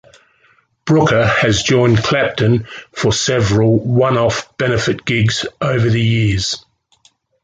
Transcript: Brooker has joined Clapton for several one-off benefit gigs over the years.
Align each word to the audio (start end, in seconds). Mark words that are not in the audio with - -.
Brooker 0.83 1.27
has 1.27 1.61
joined 1.61 1.99
Clapton 2.01 2.65
for 2.91 3.13
several 3.13 3.77
one-off 3.77 4.57
benefit 4.57 5.05
gigs 5.05 5.45
over 5.61 5.87
the 5.91 6.01
years. 6.01 6.65